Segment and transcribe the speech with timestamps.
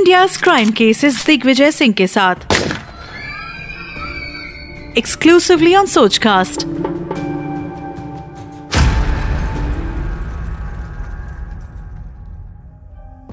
[0.00, 2.34] India's crime cases Digvijay Singh के साथ.
[4.98, 6.60] Exclusively on Sochcast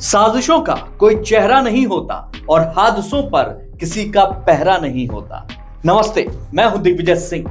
[0.02, 3.44] साजिशों का कोई चेहरा नहीं होता और हादसों पर
[3.80, 5.48] किसी का पहरा नहीं होता।
[5.86, 7.48] नमस्ते, मैं हूँ दिग्विजय सिंह।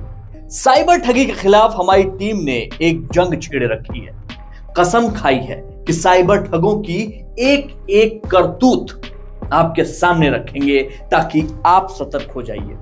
[0.49, 4.15] साइबर ठगी के खिलाफ हमारी टीम ने एक जंग छिड़े रखी है।
[4.79, 7.03] कसम खाई है। कि साइबर ठगों की
[7.41, 9.01] एक एक करतूत
[9.53, 12.77] आपके सामने रखेंगे ताकि आप सतर्क हो जाइए।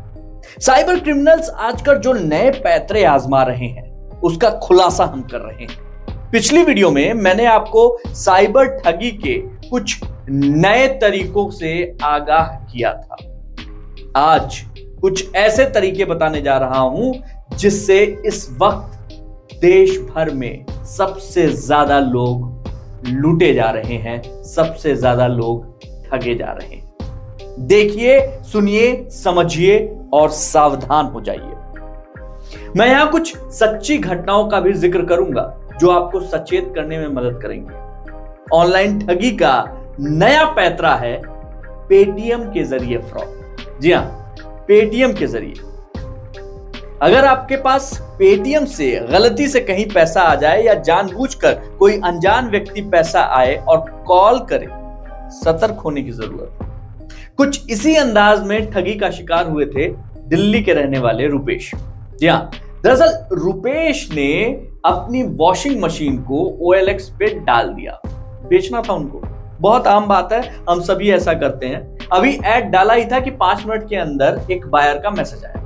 [0.61, 6.31] साइबर क्रिमिनल्स आजकल जो नए पैतरे आजमा रहे हैं, उसका खुलासा हम कर रहे हैं।
[6.31, 9.37] पिछली वीडियो में मैंने आपको साइबर ठगी के
[9.69, 13.17] कुछ नए तरीकों से आगाह किया था।
[14.17, 14.61] आज
[15.01, 17.15] कुछ ऐसे तरीके बताने जा रहा हूँ,
[17.57, 22.53] जिससे इस वक्त देश भर में सबसे ज़्यादा लोग
[23.09, 29.79] लूटे जा रहे हैं, सबसे ज़्यादा लोग ठगे जा रहे हैं। देखिए, सुनिए, समझिए
[30.15, 31.53] और सावधान हो जाइए।
[32.77, 35.43] मैं यहाँ कुछ सच्ची घटनाओं का भी ज़िक्र करूँगा,
[35.81, 37.83] जो आपको सचेत करने में मदद करेंगे।
[38.53, 39.55] ऑनलाइन ठगी का
[40.01, 41.21] नया पैतरा है,
[41.89, 44.35] पेटीएम के ज़रिए फ्रॉड। जी हाँ,
[44.69, 45.55] पेटीएम के ज़रिए।
[47.05, 47.89] अगर आपके पास
[48.19, 53.55] पेटीएम से गलती से कहीं पैसा आ जाए या जानबूझकर कोई अनजान व्यक्ति पैसा आए
[53.57, 54.69] और कॉल करे,
[55.35, 59.89] सतर्क होने की ज़रूरत कुछ इसी अंदाज में ठगी का शिकार हुए थे
[60.29, 61.71] दिल्ली के रहने वाले रुपेश।
[62.21, 62.51] जी हाँ
[62.85, 64.33] दरअसल रुपेश ने
[64.87, 68.01] अपनी वॉशिंग मशीन को OLX पे डाल दिया।
[68.49, 69.21] बेचना था उनको।
[69.61, 73.31] बहुत आम बात है, हम सभी ऐसा करते हैं। अभी एड डाला ही था कि
[73.37, 75.64] पाँच मिनट के अंदर एक बायर का मैसेज आया।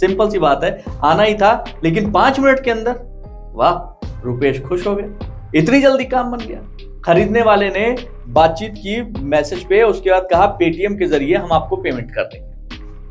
[0.00, 3.00] सिंपल सी बात है, आना ही था, लेकिन पाँच मिनट के अंदर,
[3.54, 5.10] वाह, रुपेश खुश हो गए
[5.54, 6.60] इतनी जल्दी काम बन गया।
[7.04, 7.96] खरीदने वाले ने
[8.28, 12.48] बातचीत की मैसेज पे, उसके बाद कहा, पेटीएम के ज़रिए हम आपको पेमेंट कर देंगे।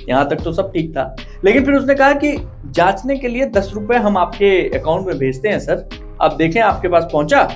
[0.10, 3.72] यहाँ तक तो सब ठीक था। लेकिन फिर उसने कहा कि जांचने के लिए दस
[3.74, 5.90] रुपए हम आपके अकाउंट में भेजते हैं, सर।
[6.22, 7.52] आप देखें, आपके पास पहुँचा?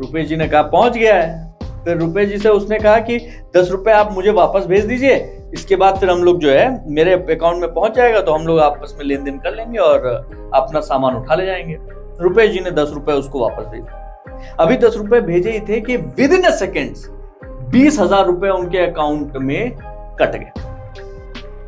[0.00, 3.18] रुपेश जी ने कहा, पहुँच गया है। फिर रुपेश जी से उसने कहा कि,
[3.56, 7.12] दस रुपए आप मुझे वापस भेज दीजिए इसके बाद फिर हम लोग जो है, मेरे
[7.12, 10.06] अकाउंट में पहुँच जाएगा तो हम लोग आपस में लेन देन कर लेंगे और
[10.54, 11.78] अपना सामान उठा ले जाएँगे।
[12.20, 15.96] रुपेश जी ने दस रुपए उसको वापस भेज अभी दस रुपए भेजे ही थे कि
[15.96, 16.94] विद इन सेकेंड
[17.72, 19.78] बीस हज़ार रुपए उनके अकाउंट में
[20.20, 20.70] कट गए।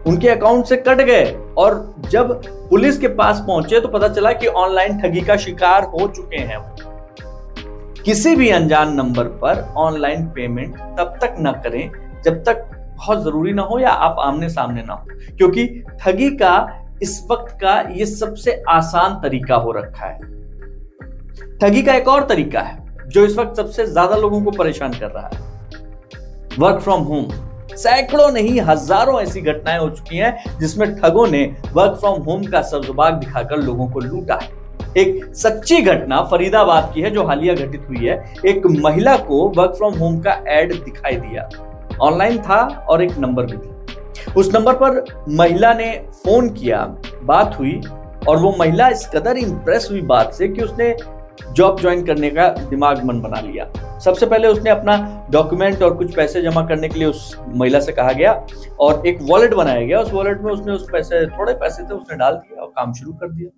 [0.06, 1.24] उनके अकाउंट से कट गए
[1.58, 2.32] और जब
[2.70, 6.60] पुलिस के पास पहुँचे तो पता चला कि ऑनलाइन ठगी का शिकार हो चुके हैं
[8.04, 11.90] किसी भी अनजान नंबर पर ऑनलाइन पेमेंट तब तक ना करें,
[12.24, 12.66] जब तक
[12.96, 15.66] बहुत ज़रूरी ना हो या आप आमने सामने ना हो। क्योंकि
[16.00, 20.18] ठगी का, इस वक्त का ये सबसे आसान तरीका हो रखा है।
[21.58, 22.78] ठगी का एक और तरीका है,
[23.08, 25.42] जो इस वक्त सबसे ज़्यादा लोगों को परेशान कर रहा है।
[26.58, 27.28] वर्क फ्रॉम होम
[27.76, 32.62] सैकड़ों नहीं, हज़ारों ऐसी घटनाएँ हो चुकी हैं, जिसमें ठगों ने वर्क फ्रॉम होम का
[32.62, 34.62] सब्जबाग दिखाकर लोगों को लूटा है।
[34.96, 39.74] एक सच्ची घटना फरीदाबाद की है, जो हालिया घटित हुई है। एक महिला को वर्क
[39.76, 41.48] फ्रॉम होम का एड दिखाई दिया।
[42.00, 45.90] ऑनलाइन था और एक नंबर भी था। उस नंबर पर महिला ने
[46.24, 46.84] फ़ोन किया,
[47.24, 47.80] बात हुई
[48.28, 50.94] और वो महिला इस कदर इंप्रेस हुई बात से कि उसने
[51.52, 53.66] जॉब ज्वाइन करने का दिमाग मन बना लिया।
[54.00, 57.92] सबसे पहले उसने अपना डॉक्यूमेंट और कुछ पैसे जमा करने के लिए उस महिला से
[57.92, 58.32] कहा गया
[58.80, 62.16] और एक वॉलेट बनाया गया। उस वॉलेट में उसने उस पैसे, थोड़े पैसे थे, उसने
[62.16, 63.50] डाल दिया और काम शुरू कर दिया।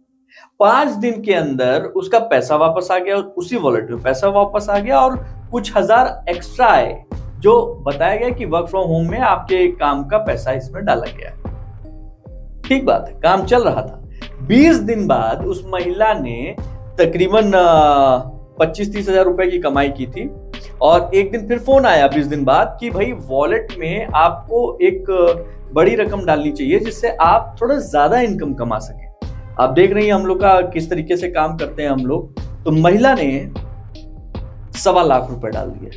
[0.60, 4.78] पाँच दिन के अंदर उसका पैसा वापस आ गया उसी वॉलेट में पैसा वापस आ
[4.78, 5.16] गया और
[5.52, 7.04] कुछ हज़ार एक्स्ट्रा आए।
[7.38, 11.30] जो बताया गया कि वर्क फ्रॉम होम में आपके काम का पैसा इसमें डाला गया
[12.64, 14.02] ठीक बात है, काम चल रहा था।
[14.42, 16.54] बीस दिन बाद उस महिला ने
[16.98, 17.52] तकरीबन
[18.60, 20.28] पच्चीस तीस हज़ार रुपए की कमाई की थी
[20.82, 25.04] और एक दिन फिर फ़ोन आया बीस दिन बाद कि भाई वॉलेट में आपको एक
[25.74, 29.04] बड़ी रकम डालनी चाहिए जिससे आप थोड़ा ज़्यादा इनकम कमा सके।
[29.62, 32.40] आप देख रही हैं हम लोग का किस तरीके से काम करते हैं हम लोग।
[32.64, 33.28] तो महिला ने
[34.76, 35.90] सवा लाख रुपए डाल दिए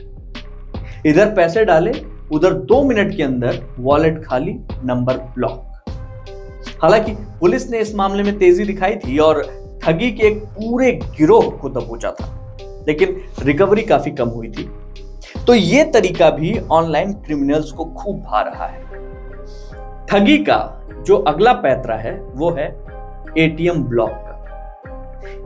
[1.05, 1.91] इधर पैसे डाले,
[2.31, 4.53] उधर दो मिनट के अंदर वॉलेट खाली
[4.83, 5.65] नंबर ब्लॉक
[6.83, 9.41] हालाँकि पुलिस ने इस मामले में तेज़ी दिखाई थी और
[9.83, 12.27] ठगी के एक पूरे गिरोह को दबोचा था,
[12.87, 14.69] लेकिन रिकवरी काफ़ी कम हुई थी।
[15.47, 18.87] तो यह तरीका भी ऑनलाइन क्रिमिनल्स को खूब भा रहा है।
[20.05, 20.59] ठगी का
[21.07, 22.67] जो अगला पैतरा है, वो है
[23.37, 24.28] एटीएम ब्लॉक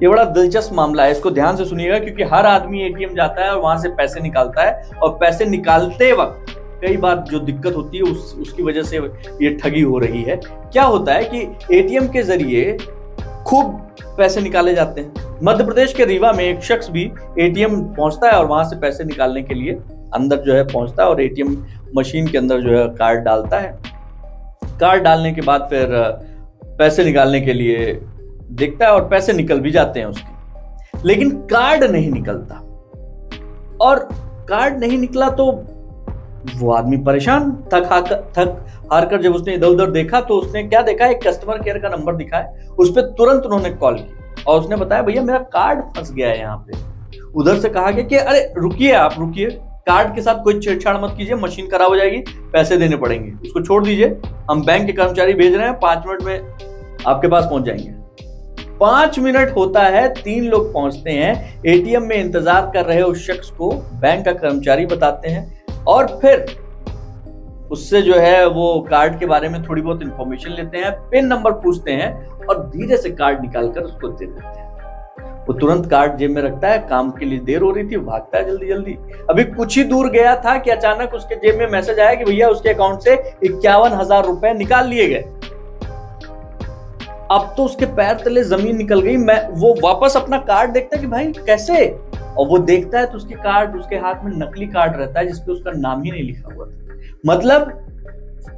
[0.04, 3.52] ये बड़ा दिलचस्प मामला है, इसको ध्यान से सुनिएगा, क्योंकि हर आदमी एटीएम जाता है
[3.52, 7.98] और वहाँ से पैसे निकालता है, और पैसे निकालते वक्त कई बार जो दिक्कत होती
[7.98, 8.98] है, उस, उसकी वजह से
[9.42, 12.78] ये ठगी हो रही है। क्या होता है कि एटीएम के ज़रिए
[13.48, 13.80] खूब
[14.18, 17.04] पैसे निकाले जाते हैं। मध्य प्रदेश के रीवा में एक शख्स भी
[17.40, 19.74] एटीएम पहुँचता है और वहाँ से पैसे निकालने के लिए
[20.14, 21.58] अंदर जो है पहुँचता है और एटीएम
[21.98, 23.78] मशीन के अंदर जो है कार्ड डालता है।
[24.80, 25.88] कार्ड डालने के बाद फिर
[26.78, 27.94] पैसे निकालने के लिए
[28.52, 30.34] देखता है और पैसे निकल भी जाते हैं उसके।
[31.06, 32.56] लेकिन कार्ड नहीं निकलता।
[33.82, 34.10] और
[34.50, 35.64] कार्ड नहीं निकला तो
[36.56, 40.64] वो आदमी परेशान, थक हाकर थक हार कर जब उसने इधर उधर देखा तो उसने
[40.64, 41.06] क्या देखा?
[41.06, 44.16] एक कस्टमर केयर का नंबर दिखा है। उस पर तुरंत उन्होंने कॉल की
[44.48, 46.94] और उसने बताया, भैया, मेरा कार्ड फंस गया है यहाँ पे।
[47.36, 51.14] उधर से कहा गया कि, अरे, रुकिए आप, रुकिए। कार्ड के साथ कोई छेड़छाड़ मत
[51.18, 52.18] कीजिए, मशीन खराब हो जाएगी,
[52.54, 56.24] पैसे देने पड़ेंगे। उसको छोड़ दीजिए। हम बैंक के कर्मचारी भेज रहे हैं, पाँच मिनट
[56.24, 56.40] में
[57.08, 58.03] आपके पास पहुँच जाएँगे।
[58.80, 63.50] पाँच मिनट होता है, तीन लोग पहुँचते हैं, एटीएम में इंतज़ार कर रहे उस शख्स
[63.50, 63.72] को,
[64.02, 66.46] बैंक का कर्मचारी बताते हैं, और फिर
[67.72, 71.52] उससे जो है वो कार्ड के बारे में थोड़ी बहुत इंफॉर्मेशन लेते हैं, पिन नंबर
[71.54, 74.72] पूछते हैं, और धीरे से कार्ड निकालकर उसको दे देते हैं।
[75.46, 78.38] वो तुरंत कार्ड जेब में रखता है, काम के लिए देर हो रही थी भागता
[78.38, 78.98] है जल्दी जल्दी।
[79.30, 82.50] अभी कुछ ही दूर गया था कि अचानक उसके जेब में मैसेज आया कि भैया
[82.50, 85.24] उसके अकाउंट से इक्यावन हज़ार रुपए निकाल लिए गए।
[87.34, 91.02] अब तो उसके पैर तले ज़मीन निकल गई, मैं वो वापस अपना कार्ड देखता है
[91.02, 91.86] कि भाई, कैसे?
[92.38, 95.52] और वो देखता है तो उसके कार्ड उसके हाथ में नकली कार्ड रहता है, जिसपे
[95.52, 96.68] उसका नाम ही नहीं लिखा हुआ
[97.26, 97.72] मतलब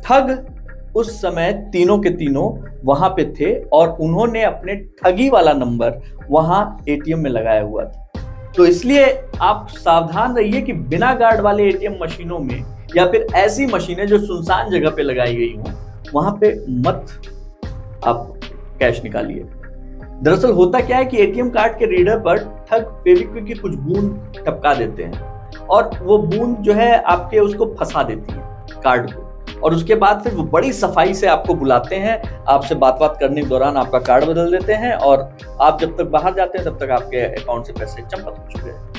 [0.06, 2.50] ठग उस समय तीनों के तीनों
[2.86, 8.52] वहाँ पे थे और उन्होंने अपने ठगी वाला नंबर वहाँ एटीएम में लगाया हुआ था।
[8.58, 9.06] तो इसलिए
[9.42, 12.64] आप सावधान रहिए कि बिना गार्ड वाले एटीएम मशीनों में
[12.98, 15.74] या फिर ऐसी मशीनें जो सुनसान जगह पे लगाई गई हों,
[16.14, 17.06] वहाँ पे मत
[18.06, 18.35] आप
[18.80, 19.46] कैश निकालिए।
[20.24, 22.38] दरअसल होता क्या है कि एटीएम कार्ड के रीडर पर
[22.70, 27.66] ठग, फेविक्विक की कुछ बूंद टपका देते हैं और वो बूंद जो है आपके उसको
[27.80, 29.24] फंसा देती है कार्ड को।
[29.62, 33.42] और उसके बाद फिर वो बड़ी सफ़ाई से आपको बुलाते हैं, आपसे बात बात करने
[33.42, 35.30] के दौरान आपका कार्ड बदल देते हैं और
[35.62, 38.70] आप जब तक बाहर जाते हैं, तब तक आपके अकाउंट से पैसे चंपत हो चुके
[38.70, 38.94] हैं।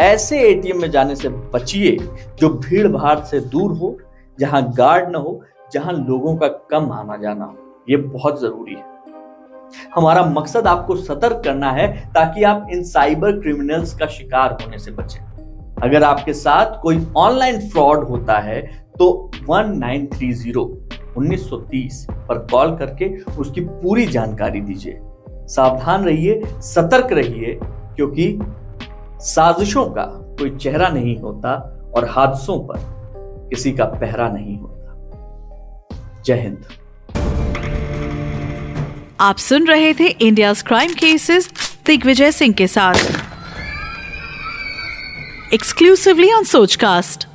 [0.00, 1.96] ऐसे एटीएम में जाने से बचिए
[2.38, 3.96] जो भीड़ भाड़ से दूर हो,
[4.38, 5.40] जहाँ गार्ड ना हो,
[5.72, 7.56] जहाँ लोगों का कम आना जाना हो।
[7.88, 8.92] ये बहुत ज़रूरी है।
[9.94, 14.90] हमारा मकसद आपको सतर्क करना है ताकि आप इन साइबर क्रिमिनल्स का शिकार होने से
[14.90, 15.20] बचें।
[15.82, 18.60] अगर आपके साथ कोई ऑनलाइन फ्रॉड होता है
[18.98, 20.64] तो 1930
[21.16, 23.08] 1930 पर कॉल करके
[23.40, 24.98] उसकी पूरी जानकारी दीजिए।
[25.46, 28.38] सावधान रहिए, सतर्क रहिए, क्योंकि
[29.20, 30.04] साजिशों का
[30.38, 31.52] कोई चेहरा नहीं होता
[31.96, 32.78] और हादसों पर
[33.50, 36.64] किसी का पहरा नहीं होता। जय हिंद।
[39.20, 41.50] आप सुन रहे थे India crime cases
[41.86, 42.94] Digvijay Singh के साथ
[45.54, 47.33] एक्सक्लूसिवली ऑन सोच Sochcast.